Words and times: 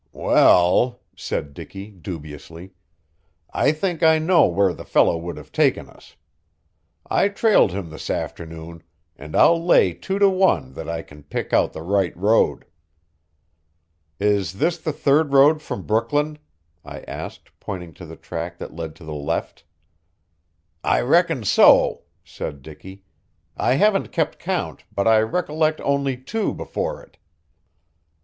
"Well," 0.13 1.01
said 1.15 1.53
Dicky 1.53 1.91
dubiously, 1.91 2.71
"I 3.53 3.71
think 3.71 4.01
I 4.01 4.17
know 4.17 4.47
where 4.47 4.73
the 4.73 4.83
fellow 4.83 5.15
would 5.15 5.37
have 5.37 5.51
taken 5.51 5.87
us. 5.87 6.15
I 7.05 7.27
trailed 7.29 7.71
him 7.71 7.91
this 7.91 8.09
afternoon, 8.09 8.81
and 9.15 9.35
I'll 9.35 9.63
lay 9.63 9.93
two 9.93 10.17
to 10.17 10.27
one 10.27 10.73
that 10.73 10.89
I 10.89 11.03
can 11.03 11.21
pick 11.21 11.53
out 11.53 11.73
the 11.73 11.83
right 11.83 12.17
road." 12.17 12.65
"Is 14.19 14.53
this 14.53 14.79
the 14.79 14.91
third 14.91 15.33
road 15.33 15.61
from 15.61 15.83
Brooklyn?" 15.83 16.39
I 16.83 17.01
asked 17.01 17.51
pointing 17.59 17.93
to 17.93 18.05
the 18.07 18.15
track 18.17 18.57
that 18.57 18.75
led 18.75 18.95
to 18.95 19.03
the 19.03 19.13
left. 19.13 19.63
"I 20.83 21.01
reckon 21.01 21.43
so," 21.43 22.05
said 22.23 22.63
Dicky. 22.63 23.03
"I 23.55 23.75
haven't 23.75 24.11
kept 24.11 24.39
count, 24.39 24.83
but 24.91 25.07
I 25.07 25.19
recollect 25.19 25.79
only 25.81 26.17
two 26.17 26.55
before 26.55 27.03
it." 27.03 27.17